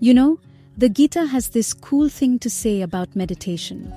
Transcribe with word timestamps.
You 0.00 0.12
know, 0.12 0.38
the 0.76 0.88
Gita 0.88 1.26
has 1.26 1.48
this 1.48 1.72
cool 1.72 2.08
thing 2.08 2.38
to 2.40 2.50
say 2.50 2.82
about 2.82 3.14
meditation. 3.14 3.94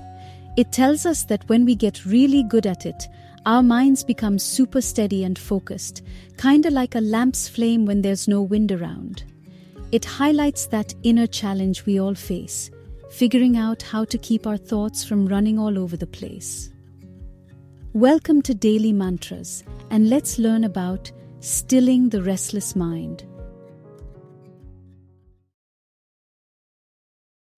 It 0.55 0.71
tells 0.71 1.05
us 1.05 1.23
that 1.25 1.47
when 1.50 1.66
we 1.66 1.75
get 1.75 2.05
really 2.05 2.43
good 2.43 2.68
at 2.68 2.86
it, 2.86 3.07
our 3.46 3.63
minds 3.63 4.04
become 4.04 4.38
super 4.38 4.81
steady 4.81 5.23
and 5.23 5.38
focused, 5.39 6.04
kinda 6.38 6.70
like 6.70 6.96
a 6.96 7.02
lamp's 7.02 7.47
flame 7.47 7.86
when 7.86 8.02
there's 8.02 8.28
no 8.28 8.41
wind 8.41 8.71
around. 8.71 9.23
It 9.91 10.05
highlights 10.05 10.68
that 10.68 10.93
inner 11.04 11.28
challenge 11.28 11.86
we 11.86 12.00
all 12.00 12.16
face, 12.16 12.70
figuring 13.09 13.57
out 13.57 13.82
how 13.82 14.05
to 14.05 14.18
keep 14.18 14.45
our 14.45 14.57
thoughts 14.57 15.04
from 15.04 15.27
running 15.27 15.57
all 15.57 15.79
over 15.79 15.98
the 15.98 16.07
place. 16.07 16.70
Welcome 17.93 18.41
to 18.43 18.54
Daily 18.54 18.93
Mantras, 18.93 19.64
and 19.89 20.09
let's 20.09 20.38
learn 20.38 20.64
about 20.64 21.11
stilling 21.39 22.09
the 22.09 22.21
restless 22.21 22.75
mind. 22.75 23.23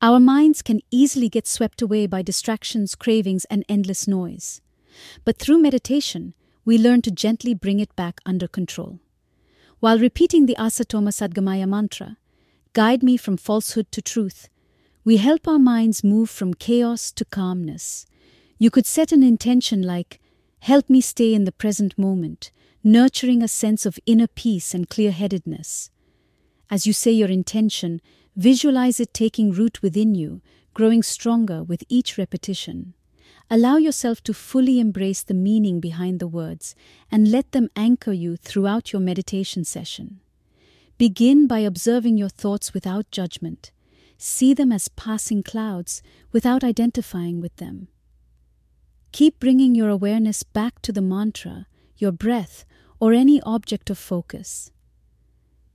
Our 0.02 0.20
minds 0.20 0.62
can 0.62 0.80
easily 0.92 1.28
get 1.28 1.46
swept 1.46 1.82
away 1.82 2.08
by 2.08 2.22
distractions, 2.22 2.96
cravings, 2.96 3.44
and 3.46 3.66
endless 3.68 4.08
noise. 4.08 4.62
But 5.26 5.38
through 5.38 5.62
meditation, 5.62 6.34
we 6.64 6.78
learn 6.78 7.02
to 7.02 7.12
gently 7.12 7.54
bring 7.54 7.82
it 7.82 7.94
back 7.98 8.22
under 8.26 8.48
control. 8.48 9.00
While 9.82 10.00
repeating 10.00 10.46
the 10.46 10.56
Asatoma 10.58 11.12
Sadgamaya 11.12 11.68
mantra, 11.68 12.18
guide 12.72 13.04
me 13.04 13.18
from 13.18 13.36
falsehood 13.36 13.92
to 13.92 14.02
truth, 14.02 14.48
we 15.04 15.18
help 15.18 15.48
our 15.48 15.60
minds 15.60 16.04
move 16.04 16.30
from 16.30 16.54
chaos 16.54 17.12
to 17.12 17.26
calmness. 17.26 18.06
You 18.58 18.70
could 18.72 18.86
set 18.86 19.12
an 19.12 19.24
intention 19.24 19.82
like, 19.82 20.22
Help 20.60 20.90
me 20.90 21.02
stay 21.02 21.34
in 21.34 21.46
the 21.46 21.52
present 21.52 21.98
moment, 21.98 22.52
nurturing 22.84 23.42
a 23.42 23.48
sense 23.48 23.86
of 23.86 24.00
inner 24.06 24.28
peace 24.28 24.74
and 24.74 24.90
clear 24.90 25.12
headedness. 25.12 25.90
As 26.70 26.86
you 26.86 26.94
say 26.94 27.12
your 27.12 27.30
intention, 27.30 28.02
visualize 28.40 29.02
it 29.02 29.14
taking 29.14 29.52
root 29.52 29.82
within 29.82 30.16
you, 30.16 30.42
growing 30.74 31.04
stronger 31.04 31.62
with 31.62 31.84
each 31.90 32.18
repetition. 32.18 32.94
Allow 33.52 33.76
yourself 33.76 34.24
to 34.24 34.34
fully 34.34 34.80
embrace 34.80 35.22
the 35.22 35.34
meaning 35.34 35.82
behind 35.82 36.20
the 36.20 36.28
words 36.28 36.74
and 37.12 37.30
let 37.30 37.52
them 37.52 37.70
anchor 37.76 38.14
you 38.14 38.38
throughout 38.38 38.94
your 38.94 39.02
meditation 39.02 39.66
session. 39.66 40.22
Begin 40.98 41.48
by 41.48 41.60
observing 41.60 42.18
your 42.18 42.30
thoughts 42.30 42.74
without 42.74 43.12
judgment. 43.12 43.72
See 44.18 44.54
them 44.54 44.72
as 44.72 44.88
passing 44.88 45.44
clouds 45.44 46.02
without 46.32 46.64
identifying 46.64 47.42
with 47.42 47.56
them. 47.58 47.90
Keep 49.12 49.42
bringing 49.42 49.76
your 49.76 49.90
awareness 49.90 50.44
back 50.44 50.82
to 50.84 50.94
the 50.94 51.02
mantra, 51.02 51.66
your 51.98 52.14
breath, 52.14 52.64
or 53.02 53.12
any 53.12 53.42
object 53.42 53.90
of 53.90 53.98
focus. 53.98 54.72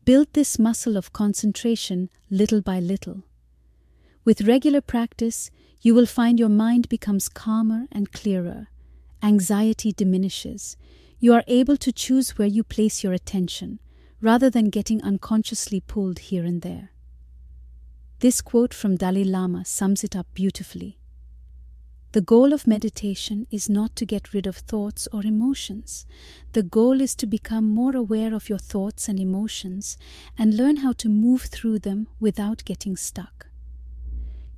Build 0.05 0.29
this 0.35 0.59
muscle 0.59 0.99
of 0.99 1.15
concentration 1.15 2.11
little 2.29 2.61
by 2.61 2.79
little. 2.79 3.23
With 4.23 4.43
regular 4.43 4.83
practice, 4.83 5.51
you 5.81 5.95
will 5.95 6.05
find 6.05 6.39
your 6.39 6.51
mind 6.51 6.91
becomes 6.91 7.31
calmer 7.31 7.87
and 7.91 8.13
clearer. 8.13 8.69
Anxiety 9.23 9.93
diminishes. 9.93 10.77
You 11.21 11.33
are 11.33 11.45
able 11.47 11.79
to 11.79 11.91
choose 11.91 12.37
where 12.37 12.49
you 12.49 12.63
place 12.63 13.03
your 13.03 13.15
attention, 13.15 13.79
rather 14.21 14.51
than 14.51 14.69
getting 14.69 15.03
unconsciously 15.03 15.81
pulled 15.81 16.19
here 16.19 16.45
and 16.45 16.61
there. 16.61 16.91
This 18.19 18.43
quote 18.43 18.75
from 18.75 18.97
Dalai 18.97 19.25
Lama 19.25 19.65
sums 19.65 20.05
it 20.05 20.15
up 20.15 20.27
beautifully. 20.35 20.99
The 22.15 22.21
goal 22.21 22.53
of 22.53 22.69
meditation 22.69 23.49
is 23.51 23.69
not 23.69 23.97
to 23.97 24.07
get 24.07 24.33
rid 24.33 24.47
of 24.47 24.59
thoughts 24.59 25.09
or 25.13 25.27
emotions. 25.27 26.07
The 26.53 26.63
goal 26.63 27.01
is 27.01 27.17
to 27.17 27.27
become 27.27 27.69
more 27.69 27.97
aware 27.97 28.33
of 28.35 28.49
your 28.49 28.61
thoughts 28.61 29.09
and 29.09 29.19
emotions 29.19 29.99
and 30.39 30.57
learn 30.57 30.77
how 30.77 30.93
to 30.93 31.09
move 31.09 31.43
through 31.43 31.81
them 31.81 32.07
without 32.21 32.65
getting 32.65 32.97
stuck. 32.97 33.49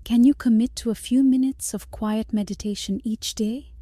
Can 0.05 0.23
you 0.23 0.35
commit 0.35 0.77
to 0.77 0.91
a 0.91 0.95
few 0.95 1.23
minutes 1.23 1.73
of 1.73 1.91
quiet 1.91 2.31
meditation 2.31 3.01
each 3.05 3.35
day? 3.35 3.73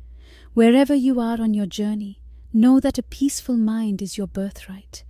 Wherever 0.52 0.94
you 0.94 1.18
are 1.18 1.40
on 1.40 1.52
your 1.52 1.66
journey, 1.66 2.20
know 2.52 2.78
that 2.78 2.98
a 2.98 3.02
peaceful 3.02 3.56
mind 3.56 4.00
is 4.00 4.16
your 4.16 4.28
birthright. 4.28 5.02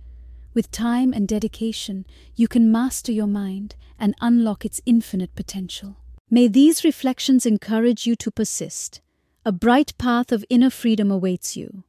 With 0.55 0.71
time 0.71 1.13
and 1.13 1.27
dedication, 1.27 2.03
you 2.35 2.47
can 2.47 2.71
master 2.71 3.11
your 3.11 3.27
mind 3.27 3.75
and 3.99 4.15
unlock 4.21 4.65
its 4.65 4.81
infinite 4.87 5.35
potential. 5.35 5.97
May 6.29 6.47
these 6.47 6.83
reflections 6.83 7.45
encourage 7.45 8.07
you 8.07 8.15
to 8.15 8.31
persist. 8.31 9.01
A 9.45 9.51
bright 9.51 9.95
path 9.97 10.31
of 10.31 10.43
inner 10.49 10.71
freedom 10.71 11.11
awaits 11.11 11.55
you. 11.55 11.83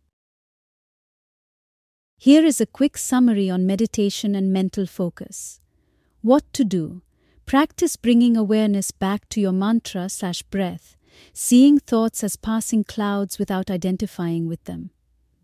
Here 2.19 2.44
is 2.44 2.60
a 2.60 2.66
quick 2.66 2.98
summary 2.98 3.48
on 3.48 3.66
meditation 3.66 4.34
and 4.34 4.52
mental 4.52 4.86
focus. 4.86 5.60
What 6.20 6.44
to 6.52 6.64
do 6.64 7.02
Practice 7.46 7.94
bringing 7.94 8.36
awareness 8.36 8.91
back 8.91 9.28
to 9.28 9.41
your 9.41 9.52
mantra 9.52 10.08
slash 10.08 10.42
breath, 10.42 10.96
seeing 11.32 11.78
thoughts 11.78 12.25
as 12.25 12.34
passing 12.34 12.82
clouds 12.82 13.38
without 13.38 13.70
identifying 13.70 14.48
with 14.48 14.64
them. 14.64 14.91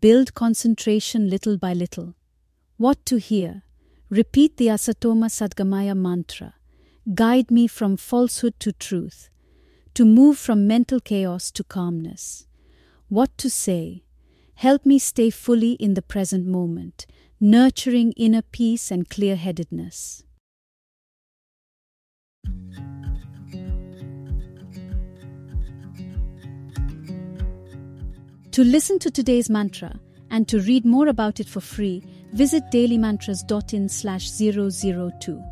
Build 0.01 0.33
concentration 0.33 1.29
little 1.29 1.57
by 1.57 1.73
little. 1.73 2.13
What 2.75 3.05
to 3.05 3.19
hear? 3.19 3.63
Repeat 4.09 4.57
the 4.57 4.67
Asatoma 4.67 5.29
Sadgamaya 5.29 5.95
mantra. 5.95 6.55
Guide 7.11 7.51
me 7.51 7.67
from 7.67 7.97
falsehood 7.97 8.57
to 8.61 8.71
truth. 8.71 9.29
To 9.95 10.05
move 10.05 10.37
from 10.37 10.65
mental 10.67 11.01
chaos 11.01 11.51
to 11.51 11.63
calmness. 11.63 12.47
What 13.09 13.37
to 13.39 13.49
say? 13.49 14.05
Help 14.55 14.85
me 14.85 14.99
stay 14.99 15.29
fully 15.29 15.73
in 15.73 15.95
the 15.95 16.01
present 16.01 16.47
moment, 16.47 17.05
nurturing 17.41 18.13
inner 18.13 18.41
peace 18.41 18.89
and 18.89 19.09
clear 19.09 19.35
headedness. 19.35 20.23
To 28.51 28.63
listen 28.63 28.97
to 28.99 29.11
today's 29.11 29.49
mantra 29.49 29.99
and 30.29 30.47
to 30.47 30.61
read 30.61 30.85
more 30.85 31.07
about 31.07 31.41
it 31.41 31.49
for 31.49 31.59
free, 31.59 32.01
visit 32.31 32.63
dailymantras.in 32.71 33.89
slash 33.89 34.29
002. 34.29 35.43